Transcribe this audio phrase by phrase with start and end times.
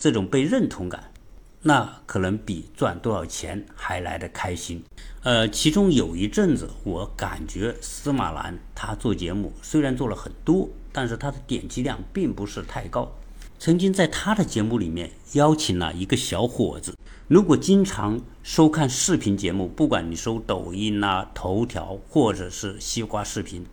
[0.00, 1.12] 这种被认同感，
[1.60, 4.82] 那可能比赚多少钱还来得开心。
[5.22, 13.12] 呃，其中有一阵子，我感觉司马南他做节目虽然做了很多，但是他的点击量并不是太高。
[13.58, 16.96] 曾经在他的节目里面邀请了一个小伙子，
[17.28, 23.66] 如果经常收看视频节目，不管你收抖音啊、头条或者是西瓜视频，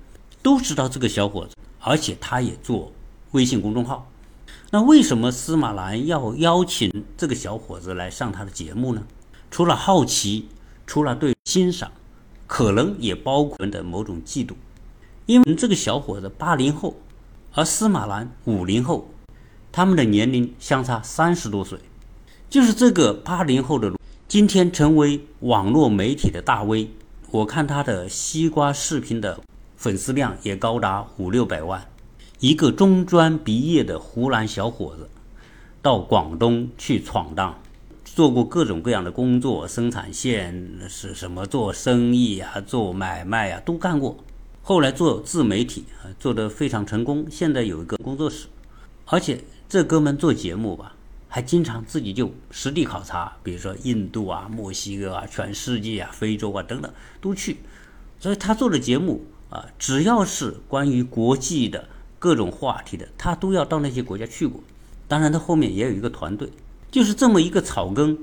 [0.43, 2.91] 都知道这个小伙子，而且他也做
[3.31, 4.11] 微信公众号。
[4.69, 9.03] 那为什么司马南要邀请这个小伙子来上他的节目呢？
[9.49, 10.49] 除了好奇，
[10.85, 11.91] 除了对欣赏，
[12.47, 14.53] 可能也包括的某种嫉妒，
[15.25, 16.95] 因为这个小伙子八零后，
[17.53, 19.09] 而司马南五零后。
[19.69, 21.77] 他们的年龄相差三十多岁，
[22.49, 23.93] 就是这个八零后的，
[24.27, 26.89] 今天成为网络媒体的大 V。
[27.29, 29.39] 我看他的西瓜视频的
[29.75, 31.85] 粉丝量也高达五六百万。
[32.39, 35.09] 一个中专毕业的湖南小伙子，
[35.81, 37.59] 到广东去闯荡，
[38.05, 44.17] 做过各种各样的工作，生产线是什么做生意啊，做买卖啊都干过。
[44.61, 45.85] 后来做自媒体，
[46.19, 47.25] 做得非常成功。
[47.29, 48.47] 现在有一个工作室，
[49.05, 49.41] 而且。
[49.69, 50.95] 这哥们做节目吧，
[51.27, 56.89] 还经常自己就实地考察，比如说印度啊、墨西哥啊、全世界啊、非洲啊等等
[57.19, 57.57] 都去。
[58.17, 61.89] 所以他做的节目啊，只要是关于国际的
[62.19, 64.61] 各种话题的，他都要到那些国家去过。
[65.07, 66.49] 当然，他后面也有一个团队，
[66.91, 68.17] 就是这么一个草根，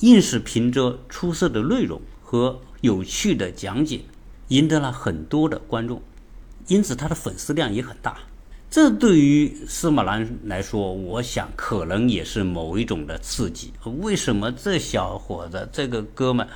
[0.00, 4.00] 硬是凭着出色的内容和有趣的讲解，
[4.48, 6.02] 赢得了很多的观众，
[6.66, 8.18] 因此他的粉丝量也很大。
[8.68, 13.72] 这对于司马南来说，我想可能也是某一种的刺激。
[14.00, 16.46] 为什么这小伙子，这个哥们，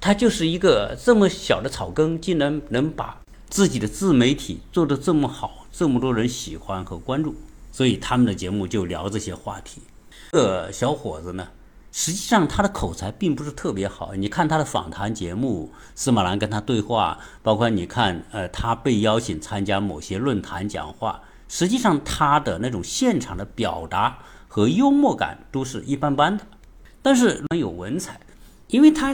[0.00, 3.19] 他就是一个这么小的草根，竟然能把
[3.50, 7.34] 自己的自媒体做得这么好，这么多人喜欢和关注？
[7.72, 9.82] 所以他们的节目就聊这些话题。
[10.30, 11.48] 这小伙子呢，
[11.90, 14.14] 实际上他的口才并不是特别好。
[14.14, 21.20] 你看他的访谈节目，司马南跟他对话，包括你看，呃，他被邀请参加某些论坛讲话。
[21.48, 26.44] 实际上，他的那种现场的表达和幽默感都是一般般的，
[27.02, 28.20] 但是很有文采，
[28.70, 29.12] 因为他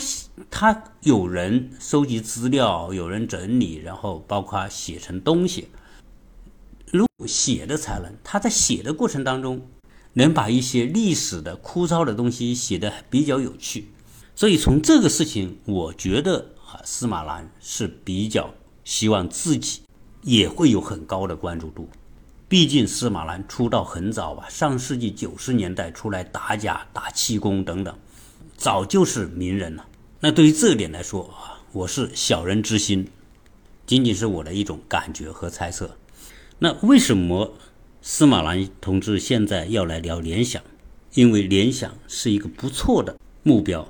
[0.51, 5.69] 他有人收集资料，有人整理，然后包括写成东西。
[6.93, 9.67] 如果写的才能，他在写的过程当中，
[10.13, 13.89] 能把一些历史的枯燥的东西写得比较有趣，
[14.35, 18.53] 所以从这个事情，我觉得啊，司马南是比较
[18.85, 19.81] 希望自己
[20.23, 21.89] 也会有很高的关注度。
[22.47, 27.99] 毕竟司马南出道很早吧，上世纪九十年代出来打假、打气功等等，
[28.57, 29.87] 早就是名人了。
[30.21, 33.07] 那对于这点来说啊，我是小人之心，
[33.87, 35.97] 仅仅是我的一种感觉和猜测。
[36.59, 37.55] 那为什么
[38.01, 40.63] 司马南同志现在要来聊联想？
[41.15, 43.89] 因为联想是一个不错的目标，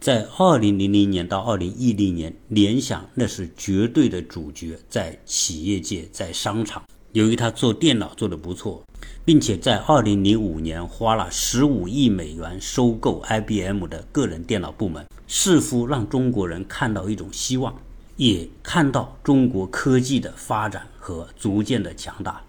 [0.00, 6.82] 在二零零零年到二零一零年，联想那是绝对的主角，在企业界，在商场。
[7.12, 8.82] 由于他做电脑做得不错，
[9.24, 17.74] 并且在2005年花了15亿美元收购 IBM 的个人电脑部门，似乎让中国人看到一种希望，
[18.16, 22.42] 也看到中国科技的发展和逐渐的强大，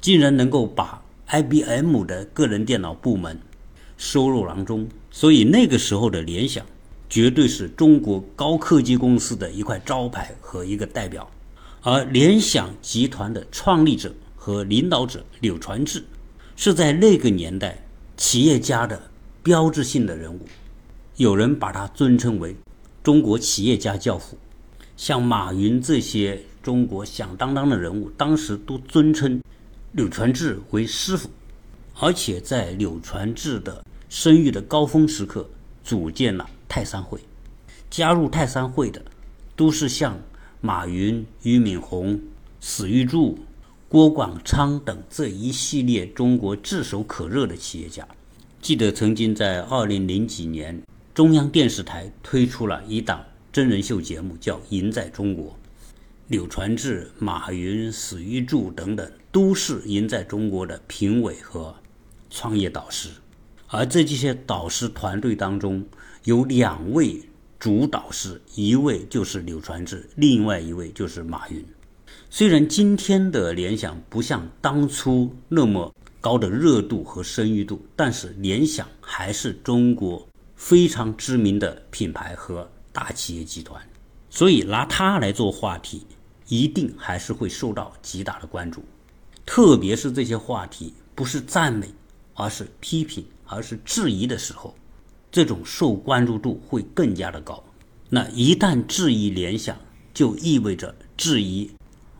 [0.00, 3.40] 竟然能够把 IBM 的个人电脑部门
[3.96, 4.88] 收入囊中。
[5.10, 6.64] 所以那个时候的联想，
[7.08, 11.28] 绝对是中国高科技公司的一块招牌和一个代表。
[11.86, 16.04] 而联想集团的创立者和领导者柳传志，
[16.56, 17.86] 是在那个年代
[18.16, 19.00] 企业家的
[19.40, 20.40] 标志性的人物，
[21.14, 22.56] 有人把他尊称为
[23.04, 24.36] 中国企业家教父。
[24.96, 29.40] 像马云这些中国响当当的人物，当时都尊称
[29.92, 31.30] 柳传志为师傅，
[32.00, 35.48] 而且在柳传志的声誉的高峰时刻，
[35.84, 37.20] 组建了泰山会。
[37.88, 39.00] 加入泰山会的，
[39.54, 40.20] 都是像。
[40.66, 42.20] 马云、俞敏洪、
[42.60, 43.38] 史玉柱、
[43.88, 48.04] 郭广昌等这一系列中国炙手可热的企业家，
[48.60, 50.82] 记得曾经在二零零几年，
[51.14, 55.50] 中央电视台推出了一档真人秀节目，叫《赢在中国》。
[56.26, 61.76] 柳传志、马云、史玉柱等等都是赢在中国的评委和
[62.28, 63.10] 创业导师，
[63.68, 65.86] 而这些导师团队当中
[66.24, 67.22] 有两位。
[67.58, 71.64] 主导是一位就是柳传志，另外一位就是马云。
[72.28, 83.80] 虽然今天的联想不像当初那么高的热度和声誉度，但是联想还是中国非常知名的品牌和大企业集团，
[84.28, 86.06] 所以拿它来做话题，
[86.48, 88.84] 一定还是会受到极大的关注。
[89.46, 91.88] 特别是这些话题不是赞美，
[92.34, 94.74] 而是批评，而是质疑的时候，
[95.36, 97.62] 这种受关注度会更加的高。
[98.08, 99.76] 那一旦质疑联想，
[100.14, 101.70] 就意味着质疑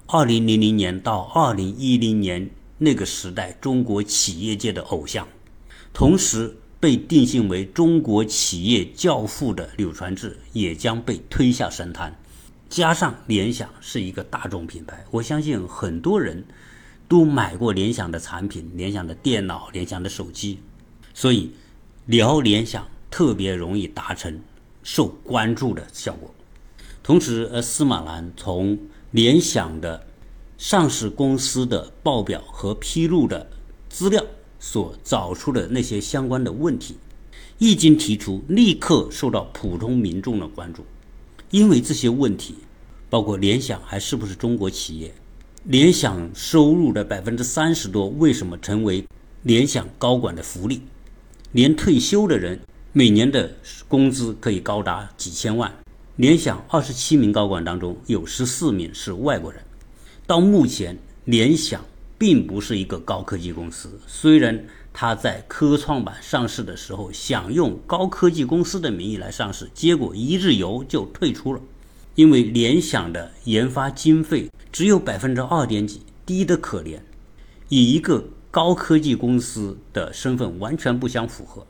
[0.06, 5.26] 二零零零年到二零一零年那个时代中国企业界的偶像，
[5.94, 12.14] 同时被定性为中国企业教父的柳传志也将被推下神坛。
[12.68, 16.44] 加上联想是一个大众品牌，我相信很多人
[17.08, 20.58] 都买过联想的产品、联想的电脑、联想的手机，
[21.14, 21.52] 所以
[22.04, 22.86] 聊联想
[23.16, 24.38] 特别容易达成。
[24.82, 26.30] 受关注的效果。
[27.02, 28.78] 同时，呃，司马南从
[29.12, 30.06] 联想的
[30.58, 33.48] 上市公司的报表和披露的
[33.88, 34.22] 资料
[34.60, 36.98] 所找出的那些相关的问题，
[37.56, 40.84] 一经提出，立刻受到普通民众的关注。
[41.50, 42.56] 因为这些问题，
[43.08, 45.14] 包括联想还是不是中国企业，
[45.64, 49.06] 联想收入的百分之三十多为什么成为
[49.44, 50.82] 联想高管的福利，
[51.52, 52.60] 连退休的人。
[52.98, 53.54] 每年的
[53.88, 55.70] 工资可以高达几千万。
[56.16, 59.62] 联想二十七名高管当中，有十四名是外国人。
[60.26, 60.96] 到目前，
[61.26, 61.84] 联想
[62.16, 64.00] 并不是一个高科技公司。
[64.06, 64.64] 虽然
[64.94, 71.60] 它在科创板上市的时候想用高科技公司的名义来上市，结果一日游就退出了，
[72.14, 76.98] 因为联想的研发经费只有百分之二点几，低得可怜，
[77.68, 81.66] 以一个高科技公司的身份完全不相符合。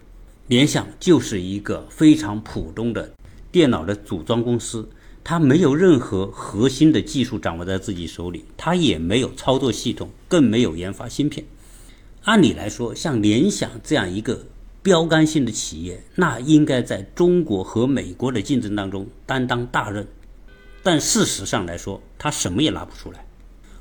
[0.49, 3.13] 联想就是一个非常普通的
[3.51, 4.89] 电脑的组装公司，
[5.25, 11.45] 它没有任何核心的技术掌握在自己手里，它也没有操作系统，更没有研发芯片。
[12.23, 14.47] 按理来说，像联想这样一个
[14.85, 20.07] 标杆性的企业，那应该在中国和美国的竞争当中担当大任，
[20.81, 23.27] 但事实上来说，它什么也拿不出来。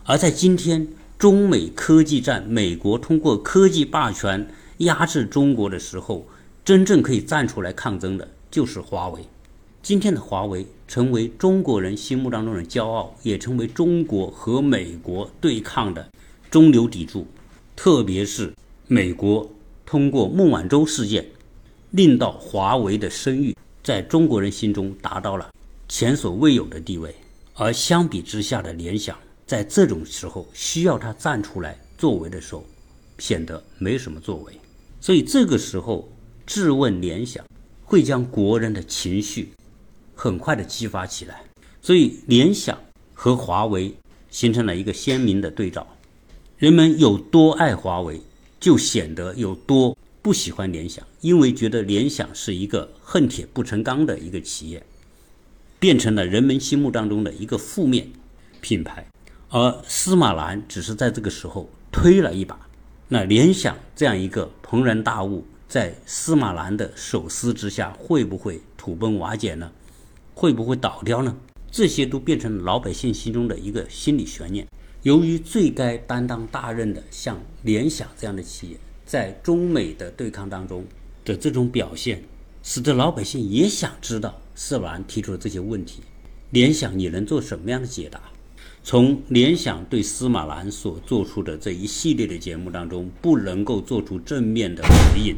[0.04, 0.88] 而在今天
[1.20, 4.48] 中美科技战，美国通过科技霸权
[4.78, 6.28] 压制中国的时候，
[6.66, 9.22] 真正可以站出来抗争的就是华为。
[9.84, 16.10] 今天的华为成为中国人心目当中的骄傲，也成为中国和美国对抗的
[16.50, 17.28] 中流砥柱。
[17.76, 18.52] 特别是
[18.88, 19.48] 美国
[19.86, 21.24] 通过孟晚舟事件，
[21.92, 25.52] 令到华为的声誉在中国人心中达到了
[25.88, 27.14] 前所未有的地位。
[27.54, 29.16] 而相比之下的联想，
[29.46, 32.66] 在这种时候需要他站出来作为的时候，
[33.20, 34.54] 显得没什么作为。
[35.00, 36.10] 所以这个时候。
[36.46, 37.44] 质问联想，
[37.84, 39.54] 会将国人的情绪
[40.14, 41.44] 很快的激发起来，
[41.82, 42.78] 所以联想
[43.14, 43.96] 和华为
[44.30, 45.88] 形成了一个鲜明的对照。
[46.58, 48.22] 人们有多爱华为，
[48.60, 54.86] 就显得有多不喜欢联想，因为觉得联想是一个恨铁不成钢的一个企业，
[55.80, 58.08] 变成了人们心目当中的一个负面
[58.62, 59.06] 品牌。
[59.50, 62.60] 而司马南只是在这个时候推了一把，
[63.10, 65.46] 那联想这样一个庞然大物。
[65.76, 69.70] 在司马南的手撕之下，会不会土崩瓦解呢？
[70.34, 71.36] 会不会倒掉呢？
[71.70, 74.66] 这些都变成老百姓心中的一个心理悬念。
[75.02, 80.86] 由于最该担当大任的像联想这样的企业，在中美的对抗当中
[81.26, 82.24] 的这种表现，
[82.64, 86.00] 使得老百姓也想知道司马南提出的这些问题，
[86.52, 88.22] 联想你能做什么样的解答？
[88.82, 95.36] 从联想对司马南所做出的这一系列的节目当中，不能够做出正面的回应。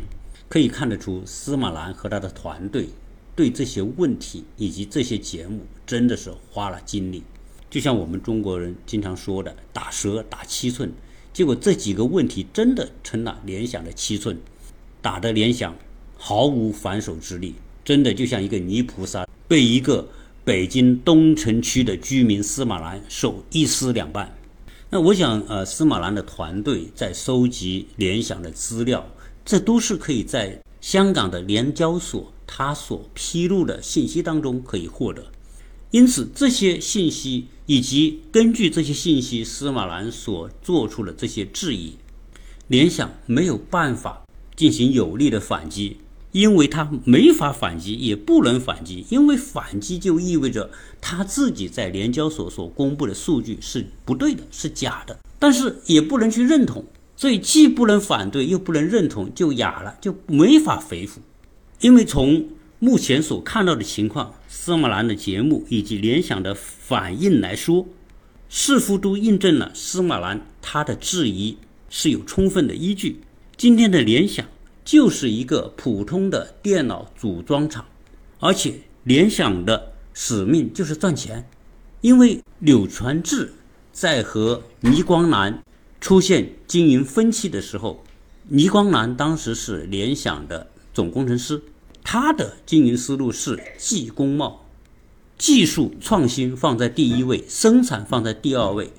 [0.50, 2.88] 可以看得出，司马南和他的团队
[3.36, 7.24] 对这些问题以及这些节目真的是花了精力。
[7.70, 10.92] 就像我们中国人经常说的“打蛇打七寸”，
[11.34, 14.38] 结果这几个问题真的成了联想的七寸，
[15.02, 15.76] 打得联想
[16.18, 20.08] 毫无反手之力，真的就像一个泥菩萨被一个
[20.46, 24.34] 北京东城区的居民司马南手一撕两半。
[24.90, 29.06] 那我想，呃，司马南的团队在收集联想的资料。
[29.48, 35.26] 这都是可以在香港的联交所他所披露的信息当中可以获得，
[35.90, 41.94] 因此这些信息以及根据这些信息，司马南所做出的这些质疑，
[42.68, 44.22] 联想没有办法
[44.58, 45.96] 进行有力的反击，
[46.34, 56.84] 因为他没法反击，也不能反击，因为反击就意味着他自己在联交所所公布的数据是不对的，是假的，但是也不能去认同。
[57.20, 61.20] 所以既不能反对，又不能认同，就哑了，就没法回复。
[61.82, 62.48] 因为从
[62.78, 67.88] 目前所看到的情况，司马南的节目以及联想的反应来说，
[68.50, 71.58] 似乎都印证了司马南他的质疑
[71.90, 73.20] 是有充分的依据。
[73.56, 74.46] 今天的联想
[74.86, 77.84] 就是一个普通的电脑组装厂，
[78.40, 81.50] 而且联想的使命就是赚钱。
[82.02, 83.52] 因为柳传志
[83.92, 85.64] 在和倪光南。
[86.00, 88.04] 出现经营分歧的时候，
[88.50, 91.62] 倪光南当时是联想的总工程师，
[92.04, 94.66] 他的经营思路是技工贸，
[95.38, 98.92] 技术创新放在第一位，生产放在第二位，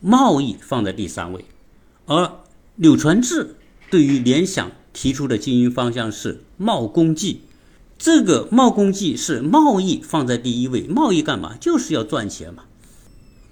[0.00, 1.44] 贸易放在第三位。
[2.06, 2.32] 而
[2.76, 3.56] 柳传志
[3.90, 7.42] 对于联想提出的经营方向是贸工技，
[7.98, 11.56] 这个贸工技是贸易放在第一位，贸易干嘛？
[11.60, 12.64] 就是要赚钱嘛。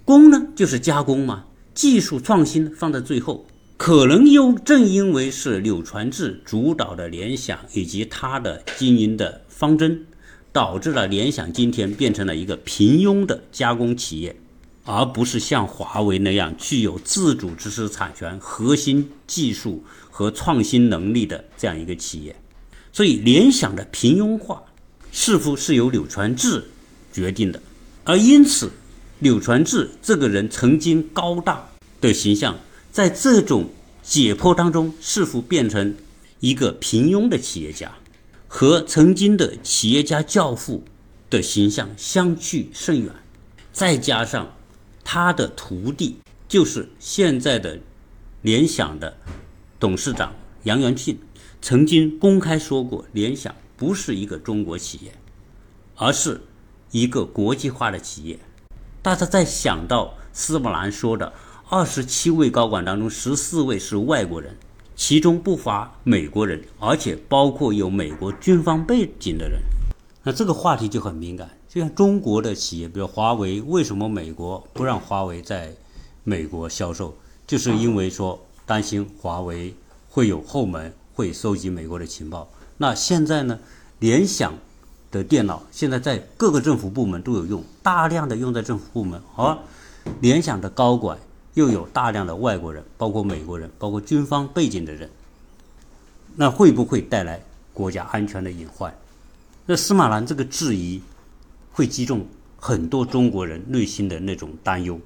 [0.03, 1.45] 工呢，就是加工嘛。
[1.75, 3.45] 技术创新放在最后。
[3.77, 10.05] 可能又正因为是柳传志主导的联想以及他的经营的方针，
[10.53, 14.33] 导致了联想今天变成了一个平庸的加工企业，
[14.85, 22.33] 而不是像华为那样具有自主知识产权、核心技术和创新能力的这样一个企业。
[22.93, 24.63] 所以，联想的平庸化
[25.11, 26.63] 似乎是由柳传志
[27.11, 27.61] 决定的，
[28.05, 28.71] 而因此，
[29.19, 31.69] 柳传志这个人曾经高大
[32.01, 32.57] 的形象。
[32.91, 33.69] 在这种
[34.01, 35.95] 解剖当中，是否变成
[36.39, 37.93] 一个平庸的企业家，
[38.47, 40.83] 和曾经的企业家教父
[41.29, 43.11] 的形象相去甚远？
[43.73, 44.55] 再加上
[45.03, 46.15] 他的徒弟，
[46.47, 47.77] 就是现在的
[48.43, 49.17] 联想的
[49.77, 51.19] 董事长杨元庆，
[51.61, 55.13] 曾经公开说过，联想不是一个中国企业，
[55.95, 56.39] 而是
[56.91, 58.39] 一个国际化的企业。
[59.05, 61.31] 大家在想到司马兰说的。
[61.69, 64.57] 二十七位高管当中，十四位是外国人，
[64.95, 69.61] 其中不乏美国人，而且包括有美国军方背景的人。
[70.23, 71.47] 那这个话题就很敏感。
[71.69, 75.75] 就像中国的企业，比如华为，为什么美国不让华为在
[76.23, 77.15] 美国销售？
[77.45, 79.75] 就是因为说担心华为
[80.09, 82.49] 会有后门，会收集美国的情报。
[82.77, 83.59] 那现在呢？
[83.99, 84.55] 联想
[85.17, 89.57] 的电脑现在在各个政府部门都有用，大量的用在政府部门，而
[90.19, 91.17] 联想的高管。
[91.55, 95.09] 又有大量的外国人，包括美国人，包括军方背景的人，
[96.35, 97.41] 那会不会带来
[97.73, 98.93] 国家安全的隐患？
[99.65, 101.01] 那司马南这个质疑，
[101.71, 102.25] 会击中
[102.57, 104.99] 很多中国人内心的那种担忧。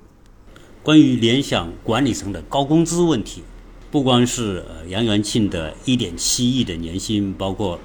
[0.81, 3.43] 关于联想管理层的高工资问题，
[3.91, 7.79] 不光是杨元庆的一点七亿的年薪，包括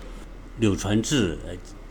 [0.58, 1.36] 柳传志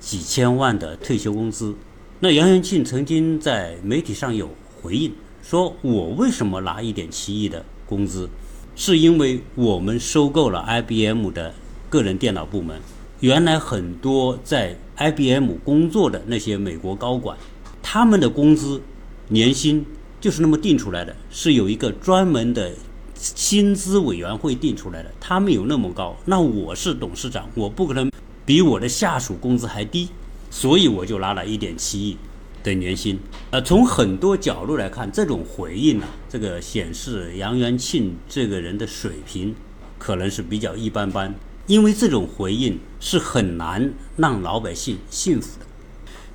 [0.04, 1.74] 几千万的退休工资，
[2.20, 4.50] 那杨元庆曾经在媒体上有
[4.82, 5.14] 回应。
[5.42, 8.30] 说我为什么拿一点七亿的工资，
[8.76, 11.54] 是因为我们收购了 IBM 的
[11.90, 12.78] 个人电脑部门。
[13.22, 17.38] 原来很多在 IBM 工作的那些美国高管，
[17.82, 18.82] 他们的工资
[19.30, 19.86] 年薪
[20.20, 22.74] 就是那么定出来的，是有一个专门的
[23.16, 25.10] 薪资委员会定出来的。
[25.22, 28.12] 他们有那么高，那我是董事长，我不可能
[28.46, 30.10] 比我的下属工资还低，
[30.50, 32.18] 所以我就拿了一点七亿。
[32.64, 33.20] 的年薪，
[33.52, 39.54] 呃，从很多角度来看，这种回应呢，这个显示杨元庆这个人的水平
[40.00, 41.36] 可能是比较一般般，
[41.68, 45.66] 因为这种回应是很难让老百姓信服的。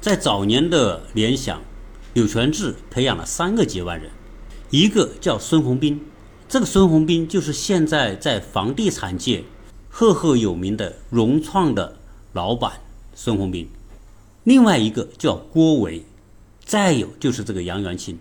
[0.03, 1.63] 在早年的联想，
[2.13, 4.11] 柳传志培养了三个接班人，
[4.69, 5.99] 一个叫孙宏斌，
[6.47, 9.45] 这个孙宏斌就是现在在房地产界
[9.89, 11.97] 赫赫有名的融创的
[12.39, 12.75] 老板
[13.17, 13.69] 孙宏斌，
[14.45, 16.05] 另外一个叫郭维。
[16.65, 18.17] 再有就是这个杨元庆，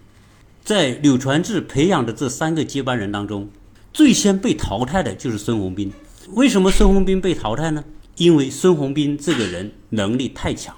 [0.64, 3.48] 在柳传志培养的这三个接班人当中，
[3.94, 5.94] 最先被淘汰的就是孙宏斌。
[6.30, 7.84] 为什么孙宏斌被淘汰呢？
[8.16, 10.76] 因为孙宏斌这个人能力太强，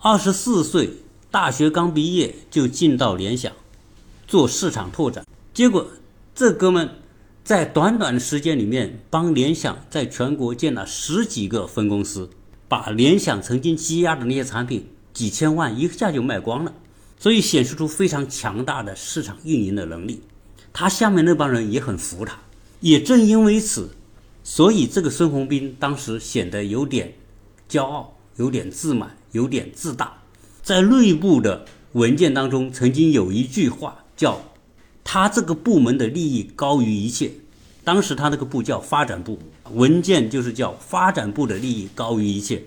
[0.00, 0.90] 二十四岁
[1.30, 3.50] 大学刚毕业就进到联想
[4.26, 5.86] 做市场拓展，结果
[6.34, 6.90] 这哥们
[7.42, 12.28] 在短短的时间里面帮联想在全国建了十几个分公司，
[12.68, 16.72] 把联想曾经积压的那些产品几千万一下就卖光了。
[17.18, 20.20] 所以显示出非常强大的市场运营的能力，
[20.72, 22.38] 他下面那帮人也很服他。
[22.78, 23.90] 也正因为此，
[24.44, 27.12] 所以这个孙宏斌当时显得有点
[27.68, 30.22] 骄傲，有点自满，有点自大。
[30.62, 34.40] 在内部的文件当中，曾经有一句话叫
[35.02, 37.32] “他这个部门的利益高于一切”。
[37.82, 39.40] 当时他那个部叫发展部，
[39.74, 42.62] 文件就是叫“发展部的利益高于一切”。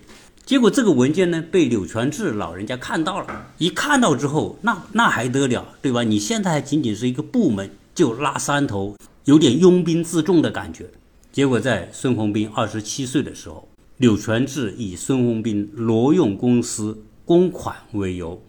[0.45, 3.47] 结果这个文件呢，被柳传志老人家看到了。
[3.57, 6.03] 一看到之后，那那还得了，对吧？
[6.03, 10.89] 你现在还仅仅是一个部门，就拉山头，有点拥兵自重的感觉。
[11.31, 13.67] 结果在孙宏斌二十七岁的时候，
[13.97, 18.41] 柳传志以孙宏斌挪用公司公款为由，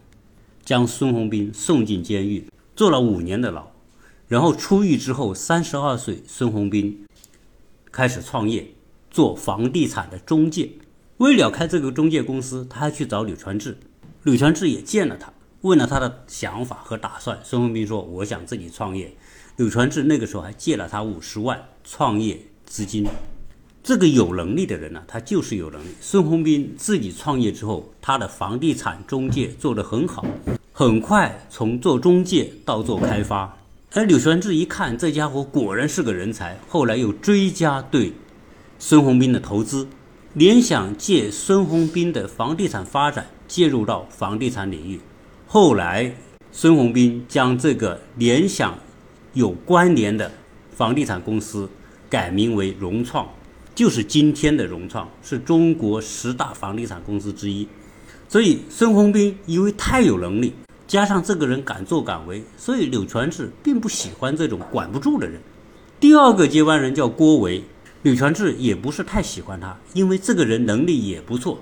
[0.65, 2.45] 将孙宏斌送进监狱，
[2.75, 3.67] 坐了五年的牢。
[4.27, 7.05] 然后出狱之后，三十二岁，孙宏斌
[7.93, 8.67] 开始创业，
[9.11, 10.67] 做房地产的中介。
[11.17, 13.77] 为了开这个中介公司，他还去找柳传志，
[14.23, 15.31] 柳传志也见了他，
[15.61, 17.39] 问了他的想法和打算。
[17.43, 19.13] 孙宏斌说：“我想自己创业。”
[19.57, 23.05] 柳传志那个时候还借了他五十万创业资金，
[23.83, 25.89] 这个有能力的人呢，他就是有能力。
[26.01, 30.25] 孙宏斌自己创业之后，他的房地产中介做得很好，
[30.71, 33.55] 很快从做中介到做开发。
[33.95, 38.11] 而柳传志一看这家伙果然是个人才，后来又追加对
[38.79, 39.87] 孙宏斌的投资，
[40.33, 44.99] 联想借孙宏斌的房地产发展介入到房地产领域。
[45.45, 46.11] 后来
[46.51, 48.75] 孙宏斌将这个联想
[49.33, 50.31] 有关联的
[50.75, 51.69] 房地产公司
[52.09, 53.27] 改名为融创。
[53.75, 57.67] 就是今天的融创是中国十大房地产公司之一，
[58.27, 60.53] 所以孙宏斌因为太有能力，
[60.87, 65.41] 加上这个人敢作敢为，所以柳传志并不喜欢这种管不住的人。
[65.99, 67.63] 第二个接班人叫郭维，
[68.01, 71.59] 柳传志也不是太喜欢他，因为这个人能力也不错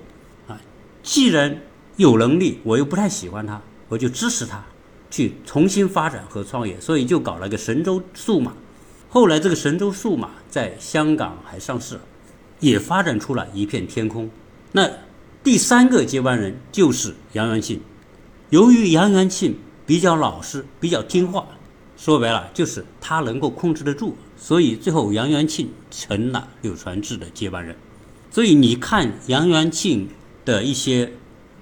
[0.48, 0.60] 啊。
[1.02, 1.60] 既然
[1.96, 4.64] 有能力，我又不太喜欢他，我就支持他
[5.10, 8.52] 去重新发展和创业，所以就搞了个神州数码。
[9.08, 12.00] 后来，这个神州数码在香港还上市，
[12.60, 14.28] 也发展出了一片天空。
[14.72, 14.90] 那
[15.44, 17.80] 第三个接班人就是杨元庆。
[18.52, 19.56] 由于杨元庆
[19.86, 21.46] 比较老实、比较听话，
[21.96, 27.74] 说白了就是他能够控制得住，所以最后杨元庆成了柳传志的接班人。
[28.30, 30.06] 所以你看杨元庆
[30.44, 31.10] 的一些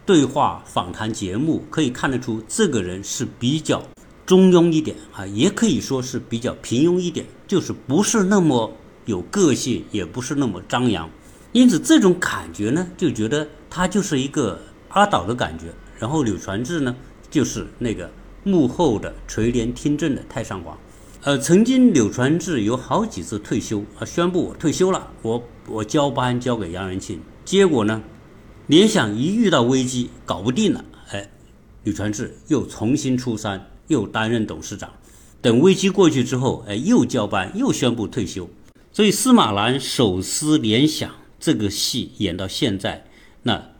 [0.04, 3.80] 对话访谈节目，可以看得出这个人是比较。
[4.26, 8.68] 中庸一点啊，也可以说是比较平庸一点，就是不是那么
[9.04, 11.08] 有个性，也不是那么张扬。
[11.52, 15.66] 因此，这种感觉呢，就觉得他就是一个阿导的感觉。
[16.00, 16.96] 然后柳传志呢，
[17.30, 18.10] 就是那个
[18.42, 20.76] 幕后的垂帘听政的太上皇。
[21.22, 27.20] 呃，曾经柳传志有好几次退休啊，宣布我退休了，我我交班交给杨元庆。
[27.44, 28.02] 结果呢，
[28.66, 31.30] 联想一遇到危机搞不定了，哎，
[31.84, 33.64] 柳传志又重新出山。
[33.90, 34.88] 又担任董事长，
[35.42, 38.48] 等危机过去之后，哎，又交班，又宣布退休。
[38.92, 43.04] 所以司马南手撕联想这个戏演到现在，
[43.42, 43.70] 那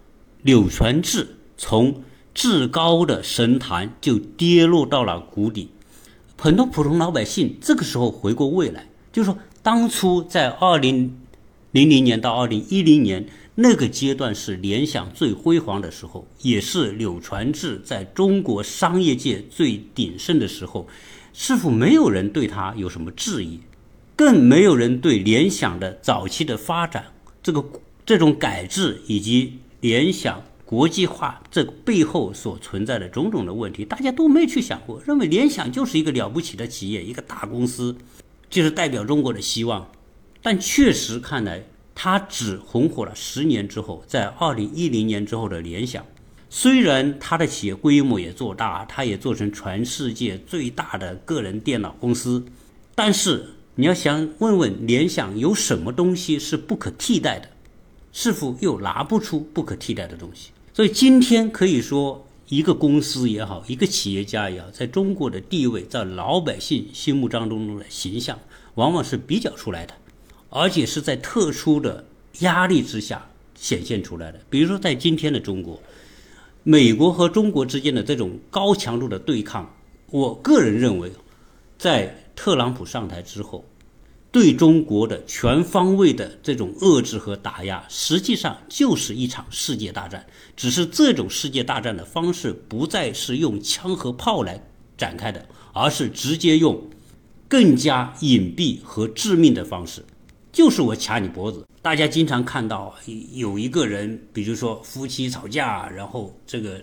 [0.43, 2.03] 柳传志从
[2.43, 5.69] 至高的神坛就跌落到了谷底。
[6.39, 11.15] 很多普通老百姓这个时候回过味来，就是说当初在二零
[11.73, 13.29] 零零年到二零一零年。
[13.57, 20.89] 那个阶段是联想最辉煌的时候，也是柳传志在中国商业界最鼎盛的时候。
[21.35, 23.61] 似乎没有人对他有什么质疑？
[24.17, 27.05] 更没有人对联想的早期的发展、
[27.43, 27.63] 这个
[28.07, 37.97] 这种改制以及联想国际化这背后所存在的种种的问题，大家都没去想过，认为联想就是一个了不起的企业，一个大公司，
[38.49, 39.91] 就是代表中国的希望。
[40.41, 41.65] 但确实看来。
[42.03, 46.03] 它只红火了十年之后，在二零一零年之后的联想，
[46.49, 52.43] 虽然它的企业规模也做大，它也做成全世界最大的个人电脑公司，
[52.95, 57.51] 但是你要想问问联想有什么东西是不可替代的，
[58.13, 60.53] 是否又拿不出不可替代的东西？
[60.81, 68.39] 所以今天可以说，一个公司也好，一个企业家也好，在中国的地位，在老百姓心目当中的形象，
[68.77, 69.93] 往往是比较出来的。
[70.49, 72.07] 而且是在特殊的
[72.39, 74.41] 压力之下显现出来的。
[74.49, 75.79] 比如说，在今天的中国，
[76.63, 79.71] 美国和中国之间的这种高强度的对抗，
[80.07, 81.13] 我个人认为，
[81.77, 83.67] 在特朗普上台之后，
[84.33, 90.25] 对中国的全方位的这种遏制和打压，实际上就是一场世界大战。
[90.57, 94.63] 只是这种世界大战的方式不再是用枪和炮来
[94.97, 96.81] 展开的，而是直接用
[97.49, 100.05] 更加隐蔽和致命的方式。
[100.53, 101.65] 就是我掐你脖子。
[101.83, 102.95] 大家经常看到
[103.33, 106.81] 有一个人，比如说夫妻吵架，然后这个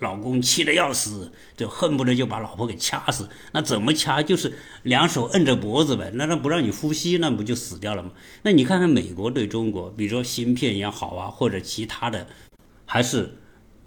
[0.00, 3.28] 老公气得要死，就恨不得就把老婆给掐死。
[3.52, 4.22] 那怎么掐？
[4.22, 6.10] 就是两手摁着脖子呗。
[6.14, 8.10] 那那不让你呼吸，那不就死掉了吗？
[8.42, 12.26] 那你看看美国对中国，比如说芯片也好啊，或者其他的，
[12.86, 13.36] 还是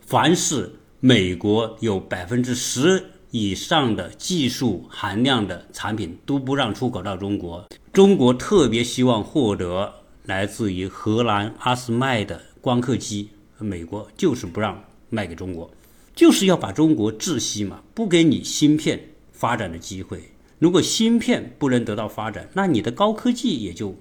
[0.06, 7.68] 凡是美国有百分之十以上的技术含量的产品都不让出口到中国。
[7.92, 9.94] 中国特别希望获得
[10.26, 15.70] 来自于荷兰阿斯麦的光刻机，美国就是不让卖给中国，
[16.16, 20.32] 就是要把中国窒息嘛，不给你芯片发展的机会。
[20.60, 23.96] 如果芯片不能得到发展，那你的高科技也就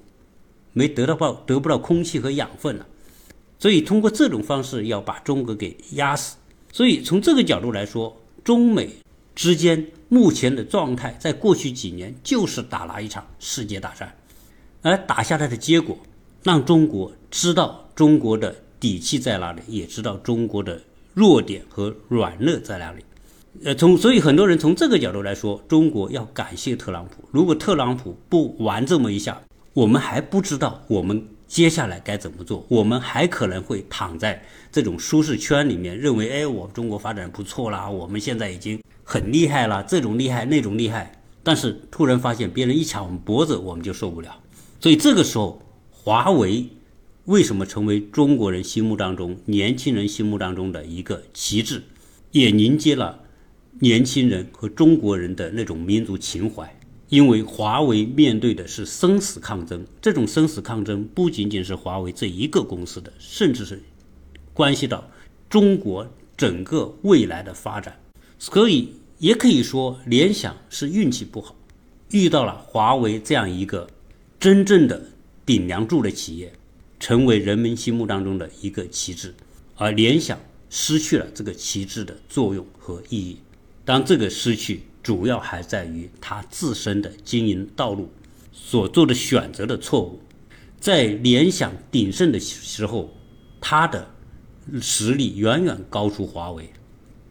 [0.72, 2.86] 没得到报得不到空气和养分了。
[3.58, 6.36] 所以通过这种方式要把中国给压死。
[6.72, 8.90] 所以从这个角度来说，中美。
[9.34, 14.14] 之间目前的状态，在过去几年就是打了一场世界大战，
[14.82, 15.96] 而打下来的结果，
[16.42, 20.78] 让中国知道中国的底气在哪里，也知道中国的
[21.14, 23.04] 弱点和软弱在哪里。
[23.64, 27.22] 呃，从所以很多人从这个角度来说，中国要感谢特朗普。
[27.30, 29.40] 如果特朗普不玩这么一下，
[29.74, 32.64] 我们还不知道我们接下来该怎么做？
[32.68, 41.22] 我们还可能会躺在这种舒适圈里面，认为，哎，我中国发展不错啦，我们现在已经很厉害了，这种厉害，那种厉害。
[41.42, 44.34] 但是突然发现别人一掐我们脖子，我们就受不了。
[44.80, 46.66] 所以这个时候，华为
[47.26, 51.80] 为什么成为中国人心目当中、年轻人心目当中的一个旗帜，
[52.32, 53.20] 也凝结了
[53.78, 56.76] 年轻人和中国人的那种民族情怀。
[57.08, 63.80] 因为华为面对的是生死抗争，这种生死抗争不仅仅是华为这一个公司的，甚至是
[64.52, 65.08] 关系到
[65.48, 68.00] 中国整个未来的发展。
[68.38, 71.54] 所以也可以说，联想是运气不好，
[72.10, 73.88] 遇到了华为这样一个
[74.40, 75.00] 真正的
[75.46, 76.52] 顶梁柱的企业，
[77.02, 79.34] 成为人们心目当中的一个旗帜，
[79.74, 80.38] 而联想
[80.70, 83.38] 失去了这个旗帜的作用和意义。
[83.84, 88.08] 当这个失去，主要还在于他自身的经营道路
[88.52, 90.20] 所做的选择的错误。
[90.78, 93.12] 在联想鼎盛的时候，
[93.60, 94.08] 他的
[94.80, 96.70] 实力远远高出华为。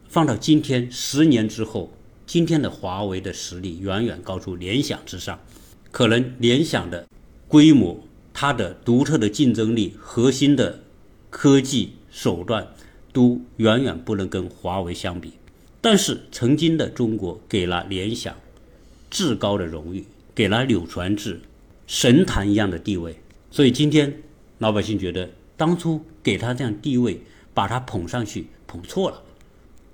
[0.10, 1.94] 放到今天，十年之后，
[2.28, 5.40] 今天的华为的实力远远高出联想之上。
[5.92, 7.08] 可能联想的
[7.48, 7.98] 规模、
[8.42, 10.80] 它的独特的竞争力、核心的
[11.30, 12.70] 科技手段，
[13.14, 15.34] 都远远不能跟华为相比。
[15.80, 18.36] 但是，曾经的中国给了联想
[19.12, 21.40] 至高的荣誉，给了柳传志
[21.86, 23.16] 神坛一样的地位。
[23.52, 24.24] 所以今天
[24.58, 27.22] 老百姓觉得，当初给他这样地位，
[27.54, 29.22] 把他捧上去捧错了。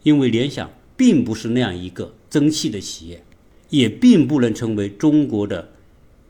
[0.03, 3.21] 因为联想并不是那样一个争气的企业，
[3.69, 5.73] 也并不能成为中国的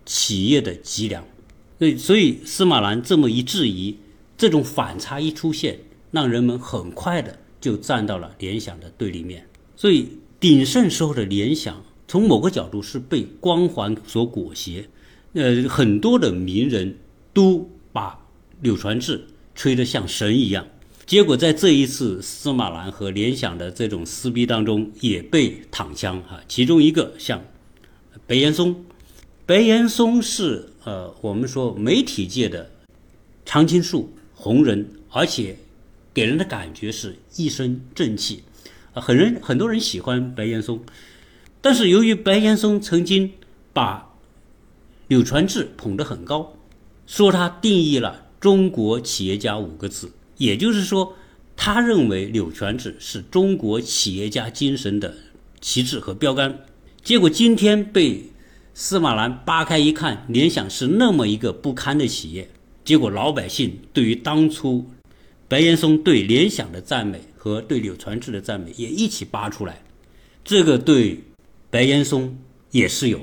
[0.03, 1.23] 企业的脊梁。
[1.79, 3.95] 所以，所以司马南这么一质疑，
[4.37, 5.79] 这种反差一出现，
[6.11, 7.37] 让人们很快的。
[7.59, 9.43] 就站到了联想的对立面，
[9.75, 10.07] 所以
[10.39, 14.87] 鼎盛时候的联想，从某个角度是被光环所裹挟，
[15.33, 16.95] 呃，很多的名人
[17.33, 18.17] 都把
[18.61, 20.65] 柳传志吹得像神一样，
[21.07, 26.39] 结果在这一次司马南和联想的这种撕逼当中，也被躺枪哈。
[26.47, 27.43] 其中一个像
[28.27, 28.85] 白岩松，
[29.47, 32.69] 白岩松是呃，我们说媒体界的
[33.45, 35.57] 常青树红人，而且。
[36.13, 38.41] 给人的感觉是一身正气，
[38.95, 40.81] 啊，很人很多人喜欢白岩松，
[41.61, 43.33] 但是由于白岩松曾经
[43.71, 44.15] 把
[45.07, 46.57] 柳传志捧得很高，
[47.05, 51.15] 说他定义了中国企业家五个字，也就是说，
[51.55, 55.13] 他认为柳传志是中国企业家精神的
[55.61, 56.65] 旗帜和标杆。
[57.03, 58.23] 结果今天被
[58.79, 62.47] 司马南扒开一看，联想是那么一个不堪的企业，
[62.85, 64.85] 结果老百姓对于当初。
[65.47, 69.81] 白岩松对联想的赞美和对柳传志的赞美也一起扒出来，
[70.43, 71.23] 这个对
[71.71, 72.37] 白岩松
[72.69, 73.21] 也是有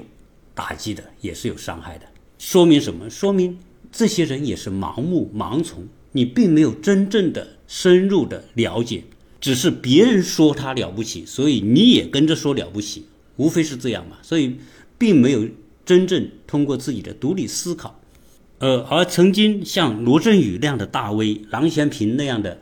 [0.56, 2.06] 打击的，也是有伤害的。
[2.36, 3.08] 说明什么？
[3.08, 3.56] 说明
[3.92, 9.04] 这些人也是盲目盲从，你并没有真正的深入的了解，
[9.40, 14.16] 只是别人说他了不起，所以你也跟着说了不起，无非是这样嘛。
[14.20, 14.56] 所以
[15.04, 15.46] 并没有
[15.84, 18.00] 真正通过自己的独立思考。
[18.58, 22.58] 呃，而曾经像罗振宇那样的大 V，郎咸平那样的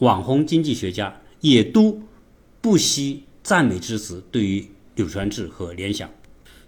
[0.00, 2.02] 网红经济学家，也都
[2.60, 6.10] 不惜赞美之词对于柳传志和联想。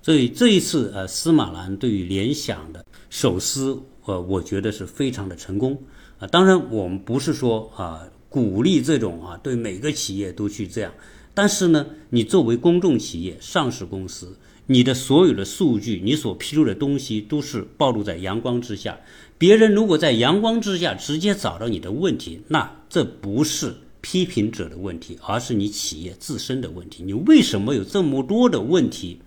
[0.01, 5.77] 所以这一次，呃，司马南对于联想的手撕，呃，我觉得是非常的成功。
[6.21, 10.93] 啊，当然我们不是说啊鼓励这种啊对每个企业都去这样，
[11.35, 14.39] 但是呢，你作为公众企业、上市公司。
[14.71, 19.01] 你的所有的数据，你所披露的东西都是暴露在阳光之下。
[19.39, 27.03] 别人如果在阳光之下直接找到你的问题，那这不是批评者的问题，而是你企业自身的问题。
[27.03, 29.19] 你为什么有这么多的问题，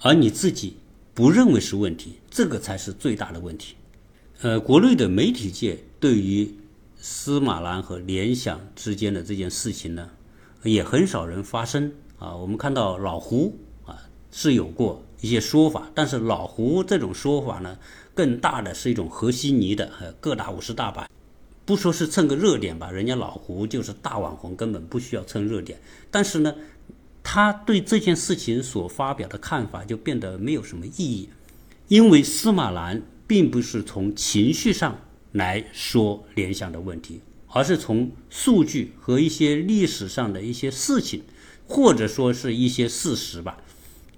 [0.00, 0.74] 而你自己
[1.14, 2.14] 不认为是问题？
[2.28, 3.76] 这个才是最大的问题。
[4.40, 6.52] 呃，国内的媒体界对于
[6.96, 10.10] 司马南和联想之间的这件事情呢，
[10.64, 12.34] 也很少人发声啊。
[12.34, 13.56] 我们看到老胡。
[14.32, 17.78] 是有过一些说法，但是老胡这种说法呢，
[18.14, 21.08] 更大的是一种和稀泥的，呃，各大五十大板，
[21.64, 25.78] 不说是蹭个热点吧，人家老胡就是大网红，根本不需要蹭热点。
[26.10, 26.54] 但是呢，
[27.22, 31.28] 他对这件事情所发表的看法就变得没有什么意义，
[31.88, 34.98] 因为司马南并不是从情绪上
[35.32, 41.22] 来说联想的问题，而是从数据和一些历史上的一些事情，
[41.68, 43.58] 或者说是一些事实吧。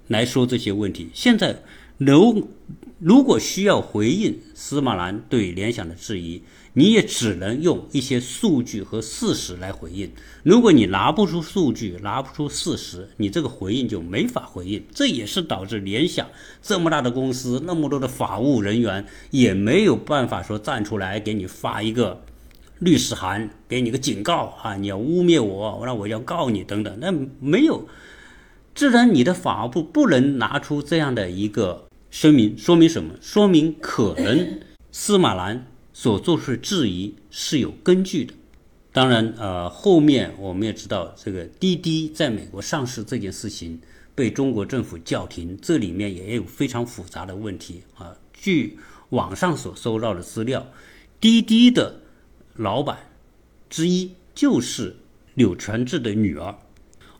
[0.07, 1.09] 来说这些问题。
[1.13, 1.61] 现在，
[1.97, 2.47] 如
[2.99, 6.41] 如果需要回应司马南对联想的质疑，
[6.73, 10.09] 你也只能用一些数据和事实来回应。
[10.43, 14.83] 如果你拿不出数据，拿不出事实，你这个回应就没法回应。
[14.93, 16.27] 这也是导致联想
[16.61, 22.23] 这么大的公司，那么多的法务人员也没有办法说站出来给你发一个
[22.79, 26.97] 律师函，给你个警告啊，你要污蔑我，那我要告你等等。
[26.99, 27.87] 那没有，
[28.75, 33.15] 既然你的法务部不能拿出这样的一个声明，说明什么？
[33.19, 34.59] 说明可能
[34.91, 35.65] 司马南。
[35.97, 38.33] 所做出的质疑是有根据的，
[38.91, 43.79] 当然，呃，后面我们也知道，这个滴滴在美国上市这件事情
[44.13, 48.13] 被中国政府叫停，这里面也有非常复杂的问题啊。
[48.33, 48.77] 据
[49.11, 50.67] 网上所收到的资料，
[51.21, 52.01] 滴滴的
[52.55, 52.97] 老板
[53.69, 54.97] 之一就是
[55.33, 56.53] 柳传志的女儿，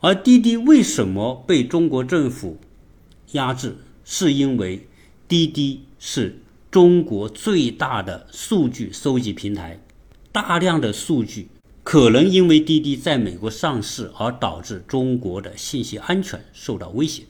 [0.06, 2.60] 而滴滴为什么被中国政府
[3.32, 4.88] 压制，是因为
[5.28, 6.38] 滴滴是。
[6.70, 9.80] 中国最大的数据收集平台，
[10.32, 11.48] 大量的数据
[11.84, 17.24] 可能因为滴滴在美国上市而导致中国的信息安全受到威胁。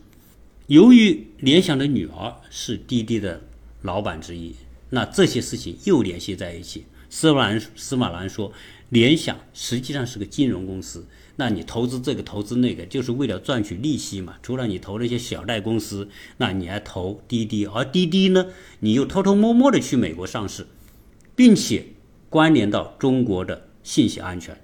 [0.65, 3.39] 由于联想的女儿是滴滴的
[3.83, 4.53] 老板之一，
[4.89, 6.85] 那这些事情又联系在一起。
[7.09, 8.51] 司马兰司马兰说，
[8.89, 11.05] 联想实际上是个金融公司。
[11.37, 14.35] 那你投资这个投资那个，就是为了赚取利息嘛。
[14.41, 18.47] 除了你投那些小贷公司，那你还投滴滴，而滴滴呢，
[18.79, 20.65] 你又偷偷摸摸的去美国上市，
[21.35, 21.87] 并且
[22.29, 24.57] 关联到中国的信息安全。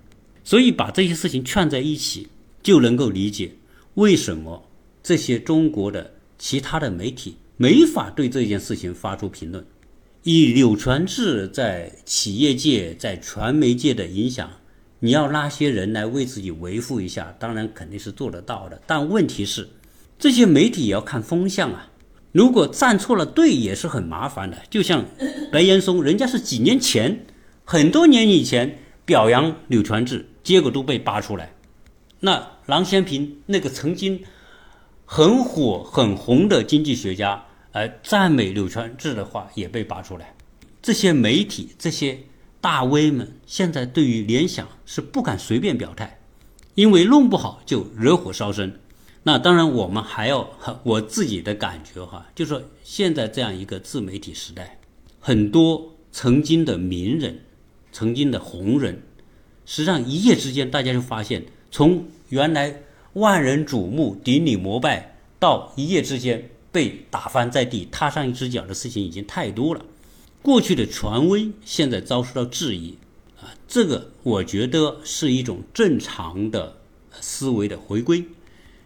[0.43, 2.29] 所以把这些事情串在一起，
[2.63, 3.51] 就能够理解
[3.95, 4.69] 为什么
[5.03, 9.65] 这些中国的其他的媒体没法对这件事情发出评论。
[10.23, 14.49] 以柳传志在企业界、在传媒界的影响。
[15.03, 18.79] 你要拉些人来为自己维护一下，当然肯定是做得到的。
[18.85, 19.67] 但问题是，
[20.19, 21.89] 这些媒体也要看风向啊。
[22.31, 24.57] 如果站错了队，也是很麻烦的。
[24.69, 25.03] 就像
[25.51, 27.25] 白岩松，人家是几年前、
[27.65, 31.51] 很多年以前表扬柳传志，结果都被扒出来。
[32.19, 34.23] 那郎咸平那个曾经
[35.05, 40.35] 很火很红的经济学家，呃，赞美柳传志的话也被扒出来。
[40.79, 42.19] 这些媒体，这些。
[42.61, 46.19] 大 V 们现在对于联想是不敢随便表态，
[46.75, 48.79] 因为弄不好就惹火烧身。
[49.23, 50.49] 那当然，我们还要
[50.83, 54.79] 我自己的感觉哈，就说现在这样一个自媒体时代，
[55.19, 57.39] 很多曾经的名人、
[57.91, 59.01] 曾经的红人，
[59.65, 62.81] 实际上一夜之间大家就发现，从原来
[63.13, 69.85] 万人瞩目、顶礼膜拜，到一夜之间被打翻在地、踏上一只脚的事情已经太多了。
[70.41, 72.97] 过去的权威现在遭受到质疑，
[73.39, 76.77] 啊，这个我觉得是一种正常的
[77.19, 78.25] 思维的回归。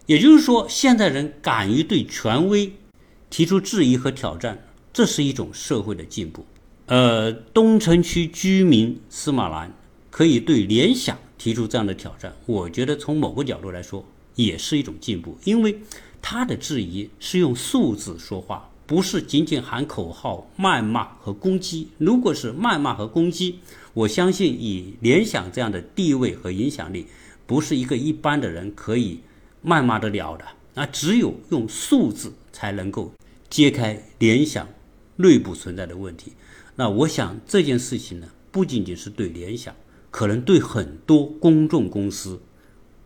[0.06, 2.74] 也就是说，现在人敢于对权威
[3.30, 6.46] 提出质疑和挑战，这是一种社会的进步。
[6.88, 9.74] 呃，东城区居民司马兰
[10.12, 15.80] 可以对联想提出这样的挑战，我觉得从某个角度来说也是一种进步，因为
[16.22, 18.70] 他的质疑是用数字说话。
[18.88, 21.90] 不是仅仅喊口号、谩骂和攻击。
[21.98, 23.60] 如果是谩骂和攻击，
[23.94, 27.08] 我相信以联想这样的地位和影响力，
[27.48, 29.20] 不是一个一般的人可以
[29.64, 30.46] 谩骂得了的。
[30.76, 33.12] 那只有用数字才能够
[33.50, 34.68] 揭开联想
[35.16, 36.34] 内部存在的问题。
[36.76, 39.74] 那我想这件事情呢，不仅仅是对联想，
[40.12, 42.40] 可能对很多公众公司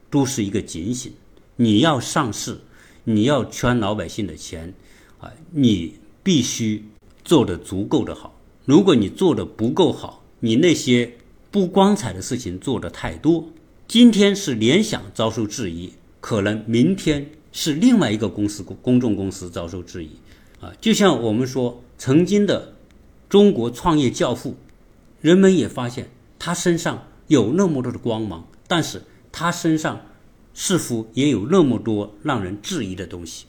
[0.10, 1.14] 都是一个警醒。
[1.56, 2.60] 你要上市，
[3.04, 4.74] 你要圈老百姓的钱。
[5.20, 6.86] 啊，你必须
[7.24, 8.36] 做得足够的好。
[8.66, 11.18] 如果你做得不够好，你那些
[11.52, 13.48] 不光彩的事情做得太多，
[13.88, 20.12] 今天是联想遭受质疑，可能明天是另外一个公司公众公司遭受质疑。
[20.62, 22.76] 啊，就像我们说，曾经的
[23.28, 24.56] 中国创业教父，
[25.20, 29.02] 人们也发现他身上有那么多的光芒，但是
[29.32, 30.00] 他身上
[30.54, 33.48] 似乎也有那么多让人质疑的东西。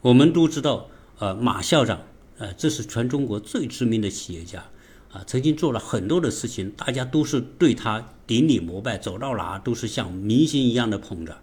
[0.00, 0.86] 我们都知道。
[1.20, 2.00] 呃，马校长，
[2.38, 4.64] 呃，这是全中国最知名的企业家，
[5.12, 11.36] 啊，曾经做了很多的事情，大家都是对他顶礼膜拜，走到哪都是像明星一样的捧着。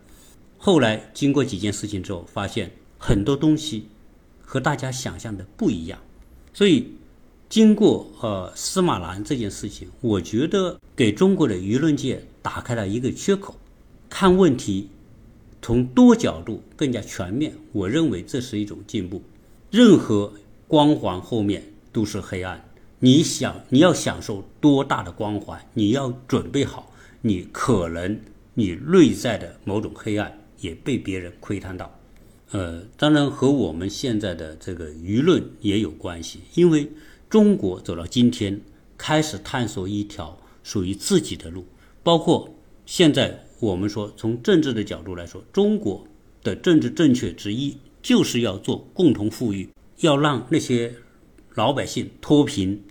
[0.57, 3.87] 后来经过几件事情之后，发现很多东西
[4.41, 5.99] 和大家想象的不一样，
[6.55, 6.93] 所以
[7.47, 13.55] 经过呃司马南这件事情，我觉得给中国的舆论界打开了一个缺口，
[14.09, 14.89] 看问题
[15.61, 19.21] 从多角度更加全面，我认为这是一种进步。
[19.69, 20.33] 任何
[20.67, 22.63] 光环后面都是黑暗。
[22.99, 28.19] 你想，你要享受多大的光环，你要准备好，你可能
[28.53, 31.93] 你内在的某种黑暗也被别人窥探到。
[32.51, 36.89] 呃，当然和我们现在的这个舆论也有关系，因为
[37.29, 38.61] 中国走到今天，
[38.97, 41.65] 开始探索一条属于自己的路。
[42.01, 42.49] 包括
[42.85, 46.07] 现在我们说，从政治的角度来说，中国
[46.41, 47.77] 的政治正确之一
[48.07, 49.67] 就是要做共同富裕，
[49.99, 50.95] 要让那些
[51.55, 52.81] 老百姓脱贫，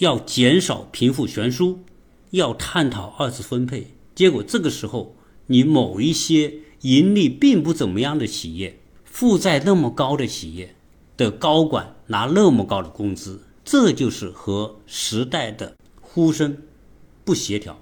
[0.00, 1.78] 要减少贫富悬殊，
[2.32, 3.94] 要探讨二次分配。
[4.14, 10.74] 结果这个时候，你某一些盈利并不怎么样的企业，负债那么高的企业
[11.16, 16.54] 的高管拿那么高的工资，这就是和时代的呼声
[17.24, 17.80] 不协调。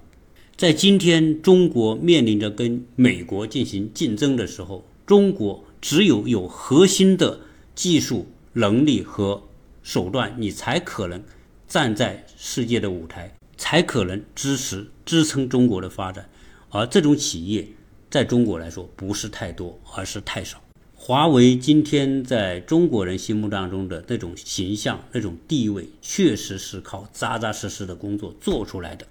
[0.54, 7.40] 在今天中国面临着跟美国进行竞争的时候，中国只有有核心的
[7.75, 9.42] 技术能力和
[9.83, 11.23] 手段，你才可能
[11.68, 16.27] 站在世界的舞台，才可能支持支撑中国的发展。
[16.70, 17.68] 而这种企业
[18.11, 20.59] 在中国来说不是太多，而是太少。
[20.94, 29.07] 华为今天在中国人心目当中的那种形象、那种地位，确实是靠扎扎实实的工作做出来的。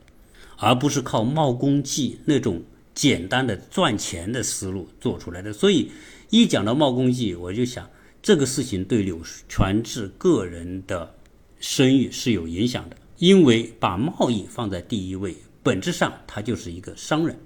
[0.58, 2.64] 而不是靠冒功绩那种
[2.96, 5.92] 简单的赚钱的思路做出来的，所以
[6.34, 7.88] 一讲到冒功绩，我就想
[8.20, 11.14] 这个事情对柳传志个人的
[11.60, 17.38] 声誉是有影响的，因为把贸易放在第一位，本质上他就是一个商人。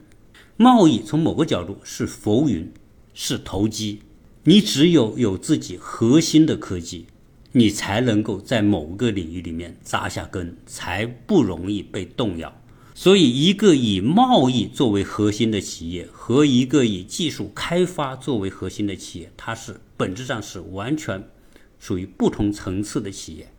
[0.55, 2.71] 贸易从某个角度是浮云，
[3.13, 3.99] 是投机。
[4.45, 7.07] 你只有有自己核心的科技，
[7.51, 12.57] 你才能够在某个领域里面扎下根，才不容易被动摇。
[12.99, 21.29] 所以，一个以贸易作为核心的企业和一个以技术开发作为核心的企业，它是本质上是完全
[21.77, 23.49] 属于不同层次的企业。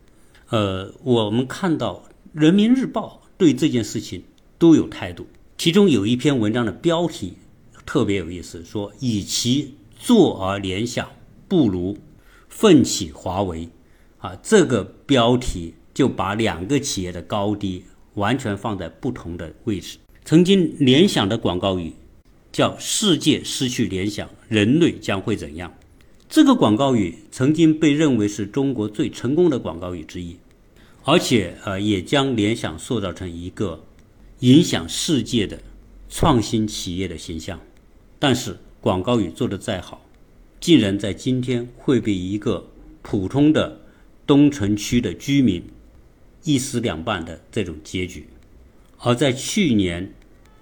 [0.48, 4.24] 呃，我们看到《人民日报》对这件事情
[4.58, 7.34] 都有态度，其中有一篇文章的标题
[7.86, 11.08] 特别有意思，说“与其坐而联想，
[11.46, 11.96] 不如
[12.48, 13.68] 奋起华为”。
[14.18, 17.84] 啊，这个标题就把两个企业的高低。
[18.18, 19.96] 完全放在不同的位置。
[20.24, 21.92] 曾经联想的广告语
[22.52, 25.72] 叫“世界失去联想，人类将会怎样”。
[26.28, 30.36] 这个广告语曾经被认为是中国最成功的广告语之一，
[31.04, 33.82] 而且呃，也将联想塑造成一个
[34.40, 35.58] 影响世界的
[36.10, 37.58] 创新企业的形象。
[38.18, 40.04] 但是广告语做得再好，
[40.60, 42.68] 竟然在今天会被一个
[43.00, 43.80] 普通的
[44.26, 45.62] 东城区的居民。
[46.48, 48.26] 一尸两半的这种结局，
[49.00, 50.14] 而在去年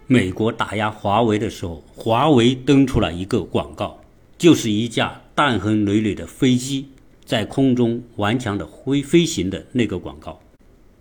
[0.09, 4.01] 美国打压华为的时候，华为登出了一个广告，
[4.37, 6.89] 就是一架弹痕累累的飞机
[7.25, 10.41] 在空中顽强的飞飞行的那个广告，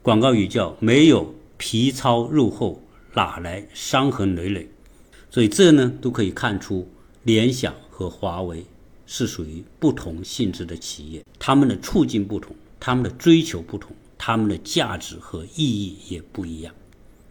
[0.04, 2.80] 广告语叫“没有皮糙肉厚，
[3.16, 4.70] 哪来伤痕累累”。
[5.32, 6.88] 所以这呢都可以看出，
[7.24, 8.64] 联想和华为
[9.08, 13.96] 是属于不同性质的企业，他们的处境不同，他们的追求不同。
[14.18, 16.74] 他们的价值和意义也不一样。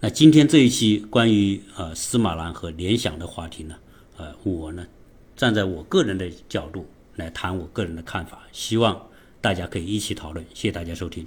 [0.01, 3.75] 那今天这一期关于呃司马南和联想的话题呢，
[4.16, 4.87] 呃，我呢
[5.35, 9.09] 站在我个人的角度来谈我个人的看法，希望
[9.40, 10.44] 大家可以一起讨论。
[10.53, 11.27] 谢谢大家收听。